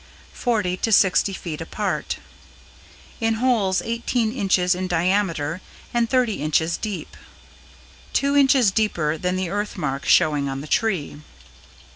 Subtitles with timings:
[0.33, 2.17] Forty to sixty feet apart.
[3.19, 5.61] In holes eighteen inches in diameter
[5.93, 7.15] and thirty inches deep.
[8.11, 11.17] Two inches deeper than the earth mark showing on the tree.